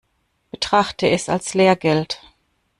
[0.49, 2.23] Betrachte es als Lehrgeld.